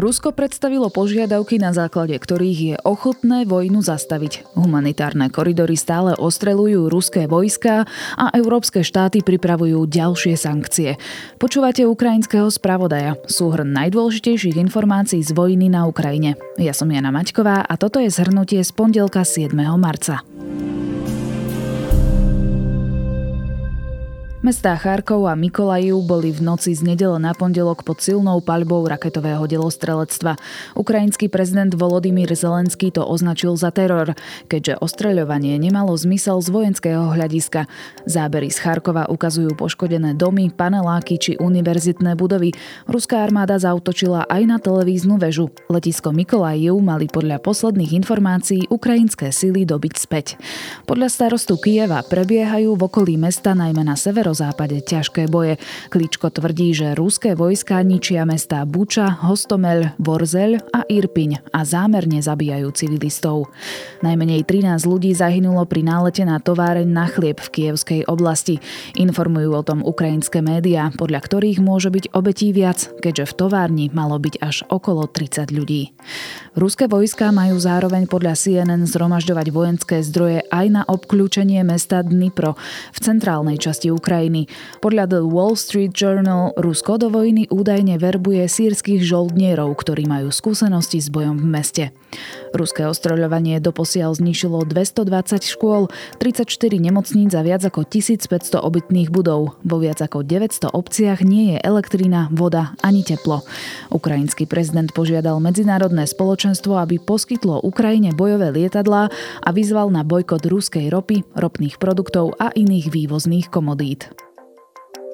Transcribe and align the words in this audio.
Rusko 0.00 0.32
predstavilo 0.32 0.88
požiadavky, 0.88 1.60
na 1.60 1.76
základe 1.76 2.16
ktorých 2.16 2.60
je 2.72 2.76
ochotné 2.88 3.44
vojnu 3.44 3.84
zastaviť. 3.84 4.56
Humanitárne 4.56 5.28
koridory 5.28 5.76
stále 5.76 6.16
ostrelujú 6.16 6.88
ruské 6.88 7.28
vojska 7.28 7.84
a 8.16 8.32
európske 8.32 8.80
štáty 8.80 9.20
pripravujú 9.20 9.84
ďalšie 9.84 10.40
sankcie. 10.40 10.96
Počúvate 11.36 11.84
ukrajinského 11.84 12.48
spravodaja, 12.48 13.20
súhrn 13.28 13.76
najdôležitejších 13.76 14.56
informácií 14.56 15.20
z 15.20 15.36
vojny 15.36 15.68
na 15.68 15.84
Ukrajine. 15.84 16.40
Ja 16.56 16.72
som 16.72 16.88
Jana 16.88 17.12
Maťková 17.12 17.68
a 17.68 17.74
toto 17.76 18.00
je 18.00 18.08
zhrnutie 18.08 18.64
z 18.64 18.72
pondelka 18.72 19.20
7. 19.20 19.52
marca. 19.76 20.24
Mestá 24.40 24.72
Charkov 24.72 25.28
a 25.28 25.36
Mikolajiv 25.36 26.00
boli 26.00 26.32
v 26.32 26.40
noci 26.40 26.72
z 26.72 26.80
nedele 26.80 27.20
na 27.20 27.36
pondelok 27.36 27.84
pod 27.84 28.00
silnou 28.00 28.40
paľbou 28.40 28.88
raketového 28.88 29.44
delostrelectva. 29.44 30.40
Ukrajinský 30.80 31.28
prezident 31.28 31.68
Volodymyr 31.76 32.32
Zelenský 32.32 32.88
to 32.88 33.04
označil 33.04 33.52
za 33.60 33.68
teror, 33.68 34.16
keďže 34.48 34.80
ostreľovanie 34.80 35.60
nemalo 35.60 35.92
zmysel 35.92 36.40
z 36.40 36.56
vojenského 36.56 37.12
hľadiska. 37.12 37.68
Zábery 38.08 38.48
z 38.48 38.64
Charkova 38.64 39.12
ukazujú 39.12 39.52
poškodené 39.60 40.16
domy, 40.16 40.48
paneláky 40.48 41.20
či 41.20 41.36
univerzitné 41.36 42.16
budovy. 42.16 42.56
Ruská 42.88 43.20
armáda 43.20 43.60
zautočila 43.60 44.24
aj 44.24 44.42
na 44.48 44.56
televíznu 44.56 45.20
väžu. 45.20 45.52
Letisko 45.68 46.16
Mikolajiv 46.16 46.80
mali 46.80 47.12
podľa 47.12 47.44
posledných 47.44 47.92
informácií 47.92 48.72
ukrajinské 48.72 49.36
sily 49.36 49.68
dobiť 49.68 49.94
späť. 50.00 50.40
Podľa 50.88 51.12
starostu 51.12 51.60
Kieva 51.60 52.00
prebiehajú 52.08 52.72
v 52.72 52.88
okolí 52.88 53.20
mesta 53.20 53.52
najmä 53.52 53.84
na 53.84 54.00
sever 54.00 54.29
severozápade 54.30 54.86
ťažké 54.86 55.26
boje. 55.26 55.58
Kličko 55.90 56.30
tvrdí, 56.30 56.70
že 56.70 56.94
ruské 56.94 57.34
vojská 57.34 57.82
ničia 57.82 58.22
mestá 58.22 58.62
Buča, 58.62 59.10
Hostomel, 59.26 59.90
Vorzel 59.98 60.62
a 60.70 60.86
Irpiň 60.86 61.50
a 61.50 61.66
zámerne 61.66 62.22
zabíjajú 62.22 62.70
civilistov. 62.70 63.50
Najmenej 64.06 64.46
13 64.46 64.86
ľudí 64.86 65.10
zahynulo 65.10 65.66
pri 65.66 65.82
nálete 65.82 66.22
na 66.22 66.38
továreň 66.38 66.86
na 66.86 67.10
chlieb 67.10 67.42
v 67.42 67.50
kievskej 67.50 68.00
oblasti. 68.06 68.62
Informujú 68.94 69.50
o 69.50 69.66
tom 69.66 69.82
ukrajinské 69.82 70.46
médiá, 70.46 70.94
podľa 70.94 71.26
ktorých 71.26 71.58
môže 71.58 71.90
byť 71.90 72.14
obetí 72.14 72.54
viac, 72.54 72.86
keďže 73.02 73.34
v 73.34 73.36
továrni 73.36 73.86
malo 73.90 74.14
byť 74.22 74.34
až 74.38 74.62
okolo 74.70 75.10
30 75.10 75.50
ľudí. 75.50 75.90
Ruské 76.54 76.86
vojská 76.86 77.34
majú 77.34 77.58
zároveň 77.58 78.06
podľa 78.06 78.38
CNN 78.38 78.86
zhromažďovať 78.86 79.46
vojenské 79.50 79.96
zdroje 80.06 80.46
aj 80.54 80.66
na 80.70 80.82
obklúčenie 80.86 81.66
mesta 81.66 82.02
Dnipro 82.02 82.54
v 82.94 82.98
centrálnej 82.98 83.58
časti 83.58 83.90
Ukrajiny 83.90 84.19
Ukrajiny. 84.20 84.52
Podľa 84.84 85.04
The 85.16 85.22
Wall 85.24 85.56
Street 85.56 85.96
Journal 85.96 86.52
Rusko 86.60 87.00
do 87.00 87.08
vojny 87.08 87.48
údajne 87.48 87.96
verbuje 87.96 88.44
sírskych 88.44 89.00
žoldnierov, 89.00 89.72
ktorí 89.80 90.04
majú 90.04 90.28
skúsenosti 90.28 91.00
s 91.00 91.08
bojom 91.08 91.40
v 91.40 91.46
meste. 91.48 91.84
Ruské 92.52 92.84
ostroľovanie 92.84 93.62
doposiaľ 93.64 94.18
znišilo 94.20 94.68
220 94.68 95.40
škôl, 95.40 95.88
34 96.20 96.52
nemocníc 96.76 97.32
a 97.32 97.40
viac 97.40 97.64
ako 97.64 97.88
1500 97.88 98.60
obytných 98.60 99.08
budov. 99.08 99.56
Vo 99.64 99.76
viac 99.80 100.04
ako 100.04 100.20
900 100.20 100.68
obciach 100.68 101.24
nie 101.24 101.56
je 101.56 101.58
elektrina, 101.64 102.28
voda 102.28 102.76
ani 102.84 103.00
teplo. 103.00 103.40
Ukrajinský 103.88 104.44
prezident 104.44 104.92
požiadal 104.92 105.40
medzinárodné 105.40 106.04
spoločenstvo, 106.04 106.76
aby 106.76 107.00
poskytlo 107.00 107.64
Ukrajine 107.64 108.12
bojové 108.12 108.52
lietadlá 108.52 109.08
a 109.40 109.48
vyzval 109.54 109.88
na 109.88 110.04
bojkot 110.04 110.44
ruskej 110.44 110.92
ropy, 110.92 111.24
ropných 111.38 111.80
produktov 111.80 112.34
a 112.36 112.50
iných 112.52 112.90
vývozných 112.90 113.48
komodít. 113.48 114.09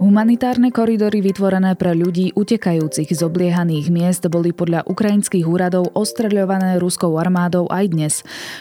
Humanitárne 0.00 0.72
koridory 0.72 1.20
vytvorené 1.20 1.76
pre 1.76 1.92
ľudí 1.92 2.32
utekajúcich 2.32 3.12
z 3.12 3.20
obliehaných 3.28 3.92
miest 3.92 4.24
boli 4.32 4.48
podľa 4.48 4.88
ukrajinských 4.88 5.44
úradov 5.44 5.92
ostreľované 5.92 6.80
ruskou 6.80 7.12
armádou 7.20 7.68
aj 7.68 7.84
dnes. 7.92 8.14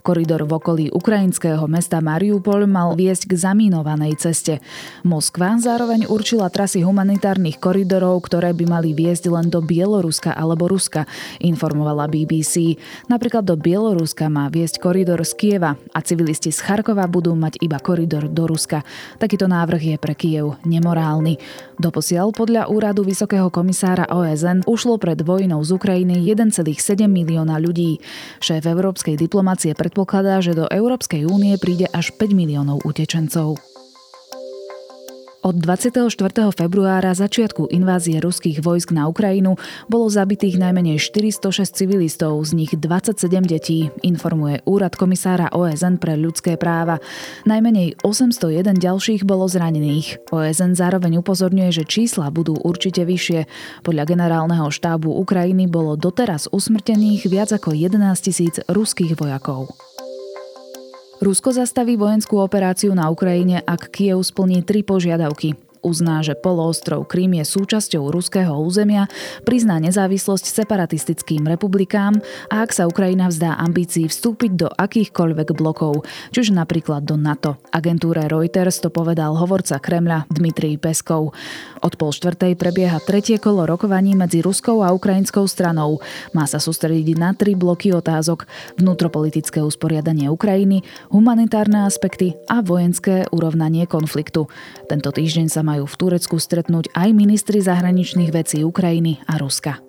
Koridor 0.00 0.48
v 0.48 0.56
okolí 0.56 0.84
ukrajinského 0.88 1.60
mesta 1.68 2.00
Mariupol 2.00 2.64
mal 2.64 2.96
viesť 2.96 3.28
k 3.28 3.44
zamínovanej 3.44 4.16
ceste. 4.16 4.64
Moskva 5.04 5.60
zároveň 5.60 6.08
určila 6.08 6.48
trasy 6.48 6.80
humanitárnych 6.80 7.60
koridorov, 7.60 8.24
ktoré 8.24 8.56
by 8.56 8.64
mali 8.64 8.96
viesť 8.96 9.28
len 9.28 9.52
do 9.52 9.60
Bieloruska 9.60 10.32
alebo 10.32 10.64
Ruska, 10.64 11.04
informovala 11.44 12.08
BBC. 12.08 12.80
Napríklad 13.12 13.44
do 13.44 13.60
Bieloruska 13.60 14.32
má 14.32 14.48
viesť 14.48 14.80
koridor 14.80 15.20
z 15.28 15.36
Kieva 15.36 15.76
a 15.92 15.98
civilisti 16.00 16.48
z 16.48 16.64
Charkova 16.64 17.04
budú 17.04 17.36
mať 17.36 17.60
iba 17.60 17.76
koridor 17.76 18.32
do 18.32 18.48
Ruska. 18.48 18.80
Takýto 19.20 19.44
návrh 19.44 19.92
je 19.92 19.96
pre 20.00 20.16
Kiev 20.16 20.56
nemorálny 20.64 21.17
strany. 21.18 21.42
Doposiaľ 21.78 22.34
podľa 22.34 22.66
úradu 22.70 23.06
Vysokého 23.06 23.50
komisára 23.54 24.10
OSN 24.10 24.66
ušlo 24.66 24.98
pred 24.98 25.22
vojnou 25.22 25.62
z 25.62 25.70
Ukrajiny 25.78 26.26
1,7 26.26 27.06
milióna 27.06 27.62
ľudí. 27.62 28.02
Šéf 28.42 28.66
európskej 28.66 29.14
diplomácie 29.14 29.78
predpokladá, 29.78 30.42
že 30.42 30.58
do 30.58 30.66
Európskej 30.66 31.26
únie 31.26 31.54
príde 31.54 31.86
až 31.94 32.10
5 32.18 32.34
miliónov 32.34 32.82
utečencov. 32.82 33.77
Od 35.38 35.54
24. 35.54 36.10
februára 36.50 37.14
začiatku 37.14 37.70
invázie 37.70 38.18
ruských 38.18 38.58
vojsk 38.58 38.90
na 38.90 39.06
Ukrajinu 39.06 39.54
bolo 39.86 40.10
zabitých 40.10 40.58
najmenej 40.58 40.98
406 40.98 41.78
civilistov, 41.78 42.42
z 42.42 42.58
nich 42.58 42.74
27 42.74 43.46
detí, 43.46 43.86
informuje 44.02 44.66
Úrad 44.66 44.98
komisára 44.98 45.46
OSN 45.54 46.02
pre 46.02 46.18
ľudské 46.18 46.58
práva. 46.58 46.98
Najmenej 47.46 48.02
801 48.02 48.82
ďalších 48.82 49.22
bolo 49.22 49.46
zranených. 49.46 50.26
OSN 50.34 50.74
zároveň 50.74 51.22
upozorňuje, 51.22 51.70
že 51.70 51.84
čísla 51.86 52.34
budú 52.34 52.58
určite 52.58 53.06
vyššie. 53.06 53.46
Podľa 53.86 54.04
generálneho 54.10 54.66
štábu 54.74 55.22
Ukrajiny 55.22 55.70
bolo 55.70 55.94
doteraz 55.94 56.50
usmrtených 56.50 57.30
viac 57.30 57.54
ako 57.54 57.78
11 57.78 57.94
tisíc 58.26 58.58
ruských 58.66 59.14
vojakov. 59.14 59.87
Rusko 61.28 61.52
zastaví 61.52 62.00
vojenskú 62.00 62.40
operáciu 62.40 62.96
na 62.96 63.12
Ukrajine, 63.12 63.60
ak 63.60 63.92
Kiev 63.92 64.24
splní 64.24 64.64
tri 64.64 64.80
požiadavky 64.80 65.67
uzná, 65.82 66.20
že 66.20 66.38
poloostrov 66.38 67.06
Krím 67.08 67.40
je 67.40 67.44
súčasťou 67.46 68.10
ruského 68.10 68.54
územia, 68.58 69.06
prizná 69.42 69.78
nezávislosť 69.78 70.44
separatistickým 70.48 71.46
republikám 71.46 72.18
a 72.52 72.62
ak 72.64 72.70
sa 72.74 72.86
Ukrajina 72.86 73.28
vzdá 73.30 73.56
ambícií 73.56 74.10
vstúpiť 74.10 74.52
do 74.54 74.68
akýchkoľvek 74.68 75.48
blokov, 75.54 76.06
čiže 76.34 76.54
napríklad 76.54 77.04
do 77.04 77.14
NATO. 77.14 77.60
Agentúre 77.70 78.26
Reuters 78.26 78.80
to 78.82 78.90
povedal 78.90 79.36
hovorca 79.38 79.78
Kremľa 79.78 80.28
Dmitrij 80.32 80.80
Peskov. 80.82 81.32
Od 81.78 81.94
pol 81.94 82.10
štvrtej 82.10 82.58
prebieha 82.58 82.98
tretie 83.02 83.38
kolo 83.38 83.64
rokovaní 83.68 84.18
medzi 84.18 84.42
ruskou 84.42 84.82
a 84.82 84.90
ukrajinskou 84.90 85.46
stranou. 85.46 86.02
Má 86.34 86.44
sa 86.50 86.58
sústrediť 86.58 87.16
na 87.16 87.30
tri 87.34 87.54
bloky 87.54 87.94
otázok. 87.94 88.50
Vnútropolitické 88.80 89.62
usporiadanie 89.62 90.26
Ukrajiny, 90.26 90.82
humanitárne 91.12 91.86
aspekty 91.86 92.34
a 92.50 92.60
vojenské 92.64 93.30
urovnanie 93.30 93.86
konfliktu. 93.86 94.50
Tento 94.90 95.10
týždeň 95.14 95.46
sa 95.52 95.62
majú 95.68 95.84
v 95.84 95.98
Turecku 96.00 96.40
stretnúť 96.40 96.88
aj 96.96 97.12
ministri 97.12 97.60
zahraničných 97.60 98.32
vecí 98.32 98.64
Ukrajiny 98.64 99.20
a 99.28 99.36
Ruska. 99.36 99.84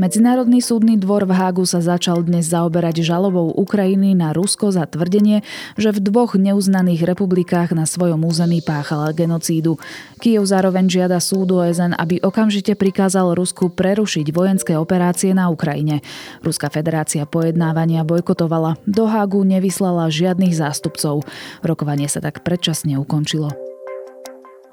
Medzinárodný 0.00 0.64
súdny 0.64 0.96
dvor 0.96 1.28
v 1.28 1.36
Hágu 1.36 1.68
sa 1.68 1.84
začal 1.84 2.24
dnes 2.24 2.48
zaoberať 2.48 3.04
žalobou 3.04 3.52
Ukrajiny 3.52 4.16
na 4.16 4.32
Rusko 4.32 4.72
za 4.72 4.88
tvrdenie, 4.88 5.44
že 5.76 5.92
v 5.92 6.00
dvoch 6.00 6.32
neuznaných 6.32 7.04
republikách 7.04 7.76
na 7.76 7.84
svojom 7.84 8.24
území 8.24 8.64
páchala 8.64 9.12
genocídu. 9.12 9.76
Kiev 10.16 10.48
zároveň 10.48 10.88
žiada 10.88 11.20
súdu 11.20 11.60
OSN, 11.60 11.92
aby 12.00 12.24
okamžite 12.24 12.72
prikázal 12.72 13.36
Rusku 13.36 13.68
prerušiť 13.68 14.32
vojenské 14.32 14.80
operácie 14.80 15.36
na 15.36 15.52
Ukrajine. 15.52 16.00
Ruská 16.40 16.72
federácia 16.72 17.28
pojednávania 17.28 18.00
bojkotovala. 18.02 18.80
Do 18.88 19.04
Hágu 19.04 19.44
nevyslala 19.44 20.08
žiadnych 20.08 20.56
zástupcov. 20.56 21.28
Rokovanie 21.60 22.08
sa 22.08 22.24
tak 22.24 22.40
predčasne 22.40 22.96
ukončilo. 22.96 23.61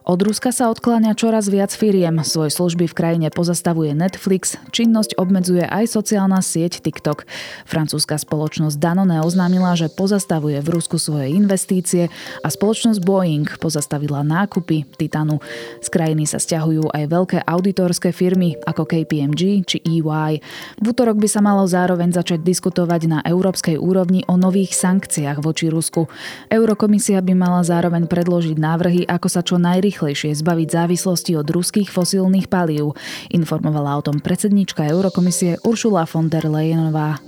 Od 0.10 0.18
Ruska 0.26 0.50
sa 0.50 0.74
odkláňa 0.74 1.14
čoraz 1.14 1.54
viac 1.54 1.70
firiem. 1.70 2.26
Svoj 2.26 2.50
služby 2.50 2.90
v 2.90 2.98
krajine 2.98 3.28
pozastavuje 3.30 3.94
Netflix, 3.94 4.58
činnosť 4.74 5.14
obmedzuje 5.22 5.62
aj 5.62 5.86
sociálna 5.86 6.42
sieť 6.42 6.82
TikTok. 6.82 7.30
Francúzska 7.70 8.18
spoločnosť 8.18 8.74
Danone 8.82 9.22
oznámila, 9.22 9.78
že 9.78 9.86
pozastavuje 9.86 10.66
v 10.66 10.70
Rusku 10.74 10.98
svoje 10.98 11.30
investície 11.38 12.10
a 12.42 12.48
spoločnosť 12.50 12.98
Boeing 13.06 13.46
pozastavila 13.62 14.26
nákupy 14.26 14.90
Titanu. 14.98 15.46
Z 15.78 15.94
krajiny 15.94 16.26
sa 16.26 16.42
stiahujú 16.42 16.90
aj 16.90 17.06
veľké 17.06 17.38
auditorské 17.46 18.10
firmy 18.10 18.58
ako 18.66 18.90
KPMG 18.90 19.62
či 19.62 19.78
EY. 19.78 20.42
V 20.82 20.86
útorok 20.90 21.22
by 21.22 21.30
sa 21.30 21.46
malo 21.46 21.70
zároveň 21.70 22.18
začať 22.18 22.42
diskutovať 22.42 23.02
na 23.06 23.20
európskej 23.22 23.78
úrovni 23.78 24.26
o 24.26 24.42
nových 24.42 24.74
sankciách 24.74 25.38
voči 25.38 25.70
Rusku. 25.70 26.10
Eurokomisia 26.50 27.22
by 27.22 27.38
mala 27.38 27.62
zároveň 27.62 28.10
predložiť 28.10 28.58
návrhy, 28.58 29.06
ako 29.06 29.30
sa 29.30 29.46
čo 29.46 29.62
najrychlejšie 29.62 29.99
rýchlejšie 30.00 30.31
zbaviť 30.31 30.68
závislosti 30.72 31.36
od 31.36 31.44
ruských 31.51 31.92
fosílnych 31.92 32.48
palív, 32.48 32.96
informovala 33.36 34.00
o 34.00 34.06
tom 34.07 34.24
predsednička 34.24 34.88
Eurokomisie 34.88 35.60
Uršula 35.68 36.07
von 36.07 36.31
der 36.31 36.48
Leyenová. 36.48 37.19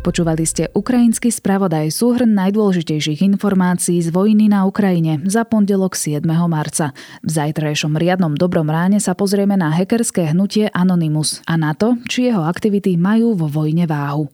Počúvali 0.00 0.48
ste 0.48 0.72
ukrajinský 0.72 1.28
spravodaj 1.28 1.92
súhrn 1.92 2.32
najdôležitejších 2.32 3.20
informácií 3.20 4.00
z 4.00 4.08
vojny 4.08 4.48
na 4.48 4.64
Ukrajine 4.64 5.20
za 5.28 5.44
pondelok 5.44 5.92
7. 5.92 6.24
marca. 6.48 6.96
V 7.20 7.28
zajtrajšom 7.28 8.00
riadnom 8.00 8.32
dobrom 8.32 8.72
ráne 8.72 8.96
sa 8.96 9.12
pozrieme 9.12 9.60
na 9.60 9.68
hackerské 9.68 10.32
hnutie 10.32 10.72
Anonymous 10.72 11.44
a 11.44 11.60
na 11.60 11.76
to, 11.76 12.00
či 12.08 12.32
jeho 12.32 12.48
aktivity 12.48 12.96
majú 12.96 13.36
vo 13.36 13.44
vojne 13.44 13.84
váhu. 13.84 14.32